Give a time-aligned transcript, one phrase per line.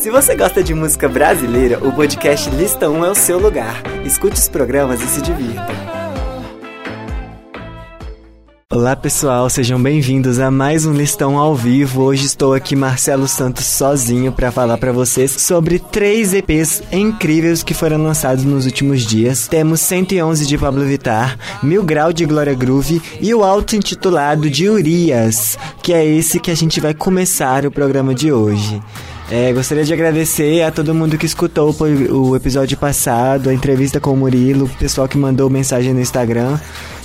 [0.00, 3.82] Se você gosta de música brasileira, o podcast Lista 1 é o seu lugar.
[4.06, 5.66] Escute os programas e se divirta.
[8.72, 12.02] Olá pessoal, sejam bem-vindos a mais um listão ao vivo.
[12.04, 17.74] Hoje estou aqui Marcelo Santos sozinho para falar para vocês sobre três EPs incríveis que
[17.74, 19.48] foram lançados nos últimos dias.
[19.48, 25.58] Temos 111 de Pablo Vittar, Mil Grau de Glória Groove e o auto-intitulado de Urias,
[25.82, 28.80] que é esse que a gente vai começar o programa de hoje.
[29.30, 31.76] É, gostaria de agradecer a todo mundo que escutou
[32.10, 36.58] o episódio passado, a entrevista com o Murilo, o pessoal que mandou mensagem no Instagram.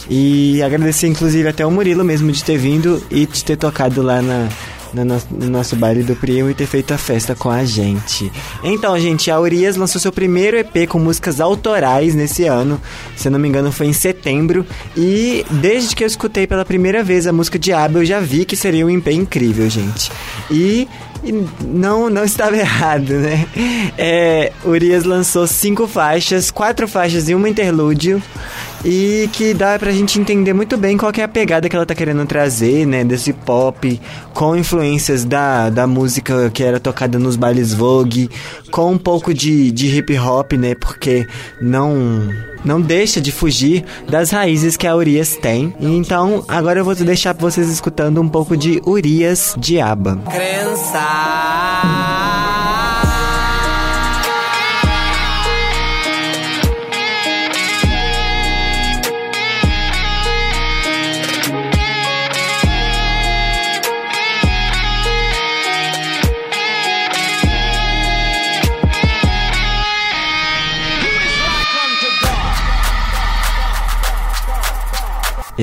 [0.09, 4.21] E agradecer, inclusive, até o Murilo mesmo de ter vindo e de ter tocado lá
[4.21, 4.47] na,
[4.93, 8.31] no nosso, no nosso baile do primo e ter feito a festa com a gente.
[8.63, 12.79] Então, gente, a Urias lançou seu primeiro EP com músicas autorais nesse ano.
[13.17, 14.65] Se eu não me engano, foi em setembro.
[14.95, 18.55] E desde que eu escutei pela primeira vez a música Diabo, eu já vi que
[18.55, 20.11] seria um EP incrível, gente.
[20.49, 20.87] E
[21.23, 21.31] e
[21.65, 23.47] não, não estava errado, né?
[23.97, 28.21] É, Urias lançou cinco faixas, quatro faixas e uma interlúdio.
[28.85, 31.95] E que dá pra gente entender muito bem qual é a pegada que ela tá
[31.95, 33.05] querendo trazer, né?
[33.05, 33.99] Desse pop,
[34.33, 38.29] com influências da, da música que era tocada nos bailes Vogue,
[38.71, 40.75] com um pouco de, de hip hop, né?
[40.75, 41.25] Porque
[41.61, 42.27] não
[42.63, 45.73] não deixa de fugir das raízes que a Urias tem.
[45.79, 50.17] Então, agora eu vou deixar vocês escutando um pouco de Urias Diaba.
[50.29, 52.12] Crença.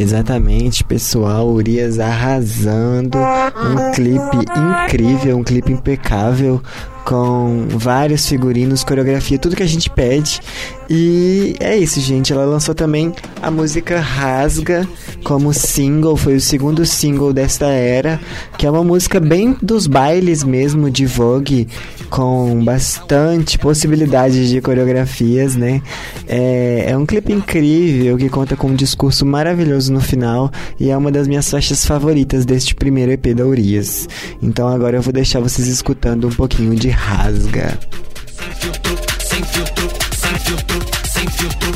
[0.00, 1.46] Exatamente, pessoal.
[1.46, 3.18] Urias arrasando.
[3.18, 4.38] Um clipe
[4.86, 6.62] incrível, um clipe impecável
[7.04, 10.40] com vários figurinos, coreografia, tudo que a gente pede.
[10.88, 12.32] E é isso, gente.
[12.32, 13.12] Ela lançou também
[13.42, 14.88] a música Rasga
[15.22, 18.20] como single, foi o segundo single desta era,
[18.58, 21.68] que é uma música bem dos bailes mesmo de Vogue,
[22.08, 25.82] com bastante possibilidades de coreografias, né?
[26.26, 30.96] É, é um clipe incrível que conta com um discurso maravilhoso no final e é
[30.96, 34.08] uma das minhas faixas favoritas deste primeiro EP da Urias.
[34.42, 37.78] Então agora eu vou deixar vocês escutando um pouquinho de rasga.
[38.26, 40.89] Sem filtro, sem filtro, sem filtro,
[41.20, 41.70] sem filtro.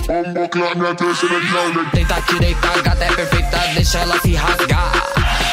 [1.92, 4.92] Deita aqui, deita, gata é perfeita, deixa ela se rasgar.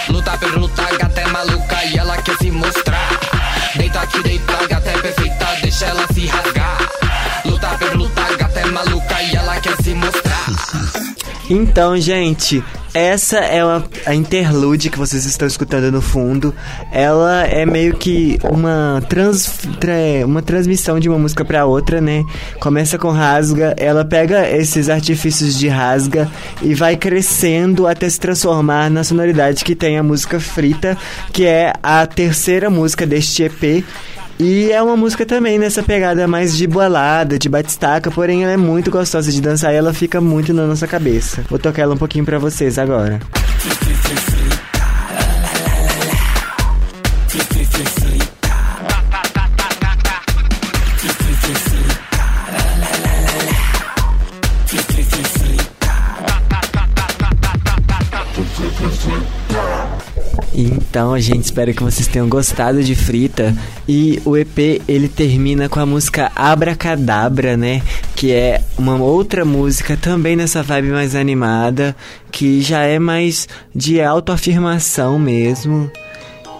[0.10, 3.20] Luta por luta, gata é maluca e ela quer se mostrar.
[3.76, 6.78] Deita aqui, deita, gata é perfeita, deixa ela se rasgar.
[7.46, 10.31] Luta por luta, gata é maluca e ela quer se mostrar.
[11.54, 12.64] Então, gente,
[12.94, 16.56] essa é a, a interlude que vocês estão escutando no fundo.
[16.94, 22.24] Ela é meio que uma, trans, tra, uma transmissão de uma música para outra, né?
[22.58, 26.32] Começa com rasga, ela pega esses artifícios de rasga
[26.62, 30.98] e vai crescendo até se transformar na sonoridade que tem a música Frita,
[31.34, 33.84] que é a terceira música deste EP
[34.44, 38.58] e é uma música também nessa pegada mais de balada, de batistaca, porém ela é
[38.58, 41.46] muito gostosa de dançar e ela fica muito na nossa cabeça.
[41.48, 43.20] Vou tocar ela um pouquinho para vocês agora.
[60.92, 63.56] Então, gente, espero que vocês tenham gostado de Frita.
[63.88, 67.82] E o EP ele termina com a música Abracadabra, né?
[68.14, 71.96] Que é uma outra música também nessa vibe mais animada,
[72.30, 75.90] que já é mais de autoafirmação mesmo.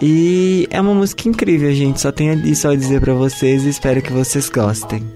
[0.00, 2.00] E é uma música incrível, gente.
[2.00, 5.06] Só tenho isso a dizer para vocês e espero que vocês gostem.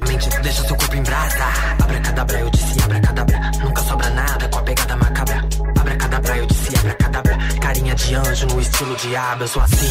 [0.43, 1.43] Deixa seu corpo em brasa.
[1.83, 3.56] Abracadabra, eu disse abracadabra.
[8.45, 9.87] No estilo diabo, eu sou assim.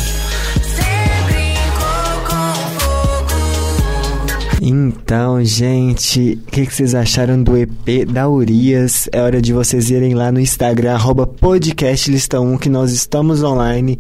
[4.62, 9.08] Então, gente, o que, que, vocês acharam do EP da Urias?
[9.12, 13.98] É hora de vocês irem lá no Instagram, arroba podcastlista1, que nós estamos online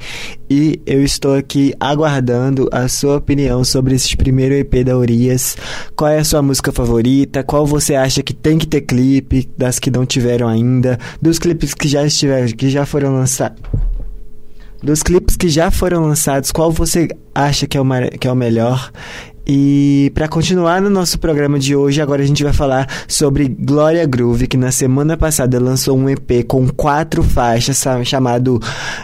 [0.50, 5.58] e eu estou aqui aguardando a sua opinião sobre esse primeiro EP da Urias.
[5.96, 7.44] Qual é a sua música favorita?
[7.44, 11.74] Qual você acha que tem que ter clipe, das que não tiveram ainda, dos clipes
[11.74, 13.62] que já estiveram, que já foram lançados?
[14.86, 17.86] Dos clipes que já foram lançados, qual você acha que é o,
[18.20, 18.92] que é o melhor?
[19.48, 24.06] E para continuar no nosso programa de hoje, agora a gente vai falar sobre Glória
[24.06, 28.62] Groove, que na semana passada lançou um EP com quatro faixas chamado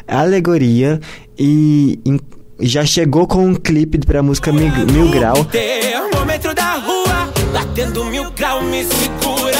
[0.08, 1.00] Alegoria.
[1.36, 2.00] E
[2.60, 5.34] já chegou com um clipe pra música Mil, Mil Grau.
[6.56, 9.58] Da rua, batendo mil grau, me segura.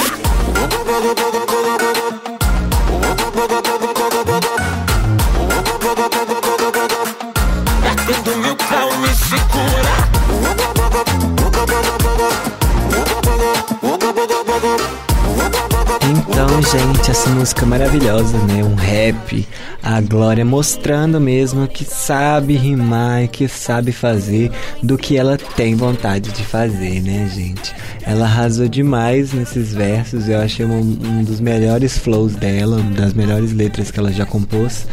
[16.10, 18.62] Então, gente, essa música é maravilhosa, né?
[18.64, 19.46] Um rap,
[19.82, 24.50] a Glória mostrando mesmo que sabe rimar e que sabe fazer
[24.82, 27.74] do que ela tem vontade de fazer, né, gente?
[28.02, 33.12] Ela arrasou demais nesses versos, eu achei um, um dos melhores flows dela, uma das
[33.12, 34.86] melhores letras que ela já compôs.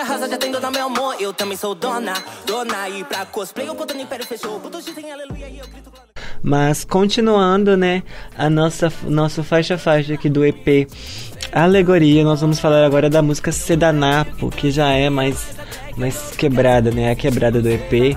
[0.00, 1.16] Arrasa, já tem dona, meu amor.
[1.20, 2.14] Eu também sou dona,
[2.44, 2.88] dona.
[2.88, 4.60] E pra cosplay, no império, fechou.
[5.12, 5.92] Aleluia e eu grito.
[6.42, 8.02] Mas continuando, né,
[8.36, 10.88] a nossa nosso faixa faixa aqui do EP
[11.52, 15.56] Alegoria, nós vamos falar agora da música Sedanapo, que já é mais
[15.96, 18.16] mais quebrada, né, a quebrada do EP,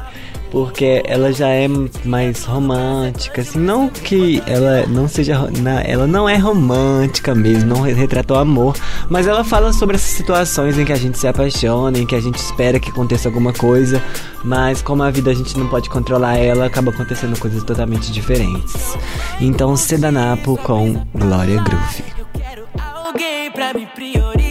[0.52, 1.68] porque ela já é
[2.06, 5.40] mais romântica, assim, não que ela não seja,
[5.86, 8.76] ela não é romântica mesmo, não re- retratou amor,
[9.10, 12.22] mas ela fala sobre essas situações em que a gente se apaixona, em que a
[12.22, 14.02] gente espera que aconteça alguma coisa,
[14.44, 18.98] mas como a vida a gente não pode controlar ela, acaba acontecendo coisas totalmente diferentes.
[19.40, 22.04] Então, Sedanapo com Glória Groove.
[22.18, 22.66] Eu quero
[23.06, 24.49] alguém pra me priorizar.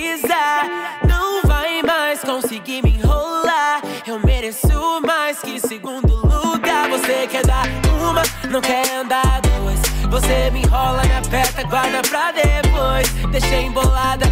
[8.59, 9.81] Não quer andar duas.
[10.11, 13.09] Você me enrola, me aperta, guarda pra depois.
[13.31, 14.27] Deixei embolada.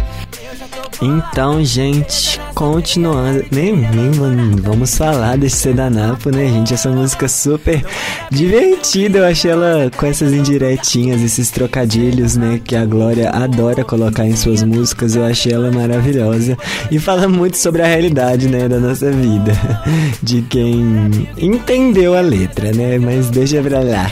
[1.01, 6.73] Então, gente, continuando, nem, nem mano, vamos falar desse Sedanapo, né, gente?
[6.73, 7.85] Essa música é super
[8.31, 14.25] divertida, eu achei ela com essas indiretinhas, esses trocadilhos, né, que a Glória adora colocar
[14.25, 16.57] em suas músicas, eu achei ela maravilhosa.
[16.89, 19.51] E fala muito sobre a realidade, né, da nossa vida,
[20.23, 24.09] de quem entendeu a letra, né, mas deixa pra lá.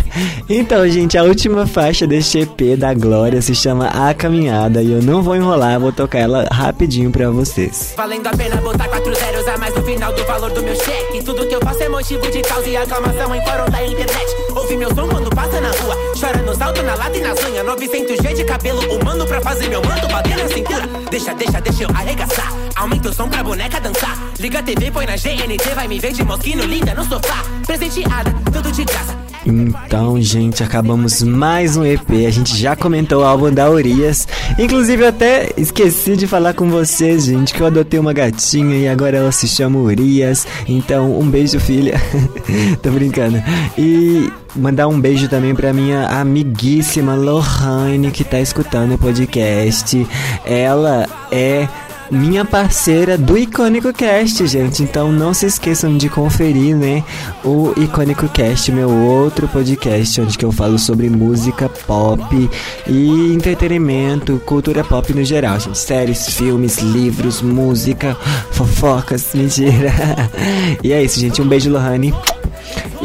[0.48, 4.82] Então, gente, a última faixa deste EP da Glória se chama A Caminhada.
[4.82, 7.94] E eu não vou enrolar, vou tocar ela rapidinho pra vocês.
[7.96, 11.24] Valendo a pena botar quatro zeros a mais no final do valor do meu cheque.
[11.24, 14.36] Tudo que eu faço é motivo de causa e aclamação em fórum da internet.
[14.56, 15.96] Ouve meu som quando passa na rua.
[16.20, 17.66] Chora no salto, na lata e nas unhas.
[17.66, 20.88] 900 G de cabelo humano pra fazer meu manto bater na cintura.
[21.10, 22.52] Deixa, deixa, deixa eu arregaçar.
[22.76, 24.18] Aumenta o som pra boneca dançar.
[24.40, 27.44] Liga a TV, põe na GNT, vai me ver de mosquino linda no sofá.
[27.66, 29.25] Presenteada, tudo de graça.
[29.46, 32.10] Então, gente, acabamos mais um EP.
[32.28, 34.28] A gente já comentou o álbum da Urias.
[34.58, 38.88] Inclusive, eu até esqueci de falar com vocês, gente, que eu adotei uma gatinha e
[38.88, 40.48] agora ela se chama Urias.
[40.68, 42.02] Então, um beijo, filha.
[42.82, 43.42] Tô brincando.
[43.78, 50.08] E mandar um beijo também pra minha amiguíssima Lohane, que tá escutando o podcast.
[50.44, 51.68] Ela é
[52.12, 54.84] minha parceira do Icônico Cast, gente.
[54.84, 57.04] Então não se esqueçam de conferir, né,
[57.44, 62.50] o Icônico Cast, meu outro podcast onde que eu falo sobre música pop
[62.88, 65.78] e entretenimento, cultura pop no geral, gente.
[65.78, 68.16] Séries, filmes, livros, música,
[68.52, 69.92] fofocas, mentira.
[70.84, 71.42] e é isso, gente.
[71.42, 72.14] Um beijo, Lohane.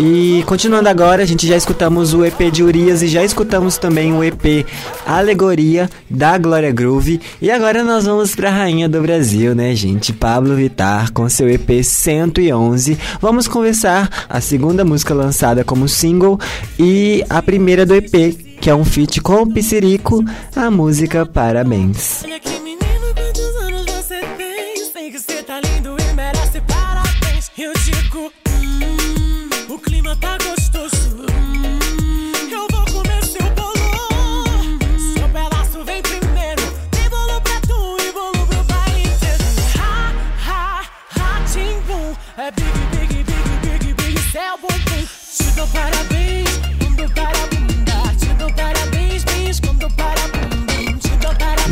[0.02, 4.14] E continuando agora, a gente já escutamos o EP de Urias e já escutamos também
[4.14, 4.66] o EP
[5.04, 7.20] Alegoria da Glória Groove.
[7.38, 10.10] E agora nós vamos pra Rainha do Brasil, né, gente?
[10.14, 12.98] Pablo Vittar com seu EP 111.
[13.20, 16.40] Vamos conversar a segunda música lançada como single
[16.78, 20.24] e a primeira do EP, que é um feat com o Piscirico,
[20.56, 22.24] a música Parabéns.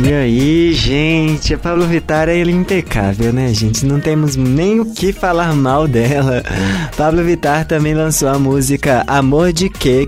[0.01, 3.85] E aí, gente, a Pablo Vittar é impecável, né, gente?
[3.85, 6.41] Não temos nem o que falar mal dela.
[6.95, 10.07] Pablo Vittar também lançou a música Amor de Quê,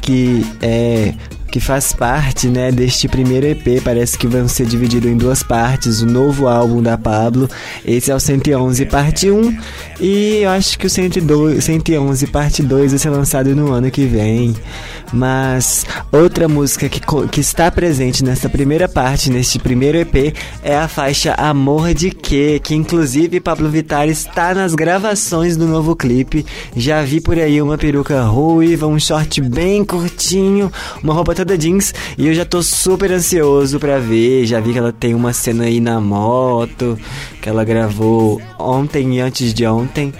[0.00, 1.12] que é
[1.56, 3.82] que faz parte, né, deste primeiro EP.
[3.82, 7.48] Parece que vão ser dividido em duas partes, o novo álbum da Pablo.
[7.82, 9.56] Esse é o 111 parte 1
[9.98, 14.04] e eu acho que o 102, 111 parte 2 vai ser lançado no ano que
[14.04, 14.54] vem.
[15.12, 20.88] Mas outra música que, que está presente nessa primeira parte, neste primeiro EP, é a
[20.88, 26.44] faixa Amor de Quê, que inclusive Pablo Vittar está nas gravações do novo clipe.
[26.74, 30.70] Já vi por aí uma peruca ruiva, um short bem curtinho,
[31.02, 34.46] uma roupa toda Jeans e eu já tô super ansioso pra ver.
[34.46, 36.98] Já vi que ela tem uma cena aí na moto
[37.40, 40.12] que ela gravou ontem e antes de ontem.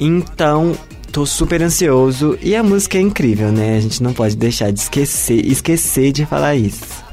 [0.00, 0.72] Então,
[1.12, 3.76] tô super ansioso e a música é incrível, né?
[3.76, 7.11] A gente não pode deixar de esquecer, esquecer de falar isso.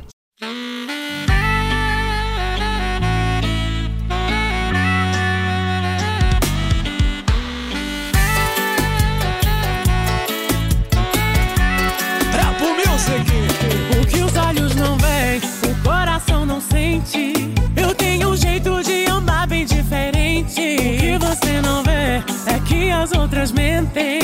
[23.90, 24.19] thing.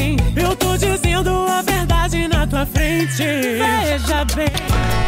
[2.55, 3.17] Tua frente.
[3.17, 4.47] Veja bem.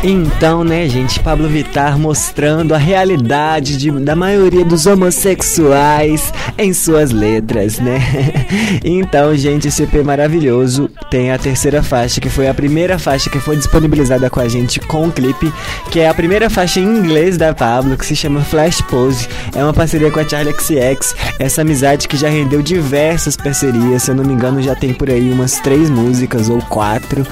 [0.04, 7.12] Então, né, gente, Pablo Vittar mostrando a realidade de- da maioria dos homossexuais em suas
[7.12, 7.98] letras, né?
[8.84, 13.40] Então, gente, esse EP maravilhoso tem a terceira faixa, que foi a primeira faixa que
[13.40, 15.52] foi disponibilizada com a gente com o clipe,
[15.92, 19.28] que é a primeira faixa em inglês da Pablo, que se chama Flash Pose.
[19.56, 24.12] É uma parceria com a Charlie XX, essa amizade que já rendeu diversas parcerias, se
[24.12, 27.26] eu não me engano, já tem por aí umas três músicas ou quatro.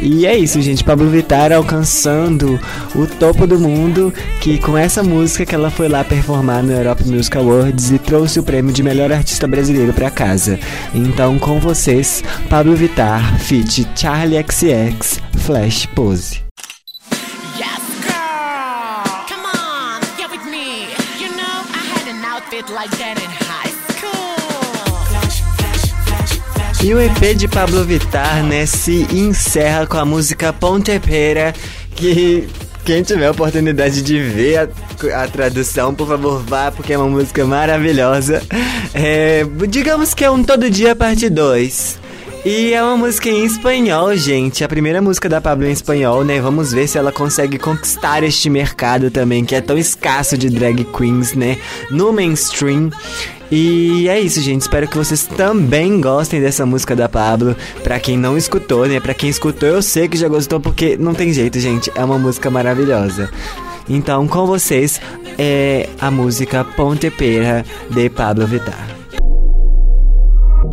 [0.00, 2.58] E é isso, gente, Pablo Vittar alcançando
[2.94, 7.04] o topo do mundo, que com essa música que ela foi lá performar no Europe
[7.06, 10.58] Music Awards e trouxe o prêmio de melhor artista brasileiro pra casa.
[10.94, 16.42] Então, com vocês, Pablo Vittar, feat Charlie XX, Flash Pose.
[17.58, 17.80] Yes,
[26.82, 31.52] E o EP de Pablo Vittar, né, se encerra com a música Ponte Pera,
[31.94, 32.48] que
[32.86, 34.70] quem tiver a oportunidade de ver
[35.12, 38.42] a, a tradução, por favor, vá, porque é uma música maravilhosa.
[38.94, 42.00] É, digamos que é um Todo Dia Parte 2.
[42.46, 44.64] E é uma música em espanhol, gente.
[44.64, 46.40] A primeira música da Pablo em espanhol, né?
[46.40, 50.84] Vamos ver se ela consegue conquistar este mercado também, que é tão escasso de drag
[50.84, 51.58] queens, né?
[51.90, 52.90] No mainstream.
[53.50, 54.62] E é isso, gente.
[54.62, 57.56] Espero que vocês também gostem dessa música da Pablo.
[57.82, 59.00] Pra quem não escutou, né?
[59.00, 61.90] Pra quem escutou, eu sei que já gostou, porque não tem jeito, gente.
[61.94, 63.30] É uma música maravilhosa.
[63.88, 65.00] Então, com vocês,
[65.36, 68.88] é a música Ponte Pera de Pablo Vittar.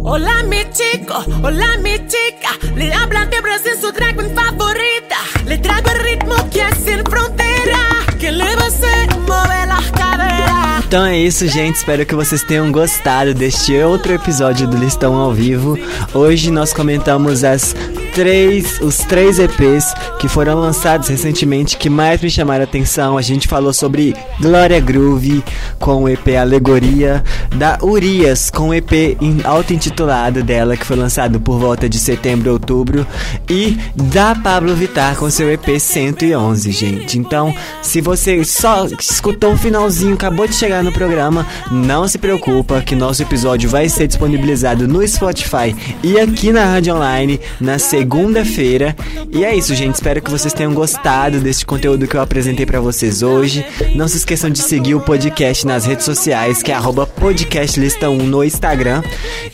[0.10, 2.56] Hola mi chico, hola mi chica.
[2.76, 5.18] Le hablan de Brasil, su drag queen favorita.
[5.46, 7.80] Le traigo el ritmo que es sin frontera.
[8.20, 10.67] Que le va a hacer mover las caderas.
[10.88, 11.76] Então é isso, gente.
[11.76, 15.78] Espero que vocês tenham gostado deste outro episódio do Listão ao Vivo.
[16.14, 17.76] Hoje nós comentamos as
[18.18, 23.16] três, os três EPs que foram lançados recentemente que mais me chamaram a atenção.
[23.16, 25.44] A gente falou sobre Glória Groove
[25.78, 27.24] com o EP Alegoria,
[27.56, 33.06] da Urias com o EP auto-intitulado dela que foi lançado por volta de setembro, outubro
[33.48, 37.20] e da Pablo Vittar com seu EP 111, gente.
[37.20, 42.82] Então, se você só escutou o finalzinho, acabou de chegar no programa, não se preocupa
[42.82, 48.96] que nosso episódio vai ser disponibilizado no Spotify e aqui na Rádio Online na segunda-feira.
[49.30, 49.96] E é isso, gente.
[49.96, 53.66] Espero que vocês tenham gostado deste conteúdo que eu apresentei pra vocês hoje.
[53.96, 58.46] Não se esqueçam de seguir o podcast nas redes sociais, que é arroba podcastlista1 no
[58.46, 59.04] Instagram.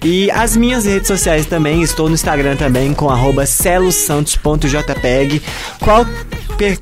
[0.03, 3.09] E as minhas redes sociais também, estou no Instagram também com
[3.43, 5.41] celosantos.jpeg.
[5.79, 6.05] Qual,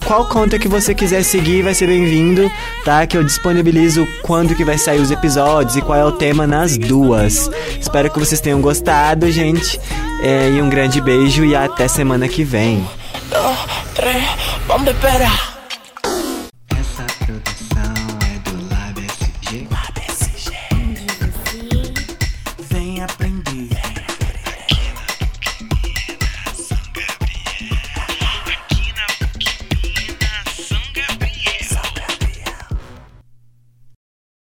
[0.05, 2.51] qual conta que você quiser seguir vai ser bem-vindo,
[2.83, 3.07] tá?
[3.07, 6.77] Que eu disponibilizo quando que vai sair os episódios e qual é o tema nas
[6.77, 7.49] duas.
[7.79, 9.79] Espero que vocês tenham gostado, gente.
[10.23, 12.87] É, e um grande beijo e até semana que vem.
[13.29, 14.23] Dos, tres,
[14.67, 15.50] ponte pera.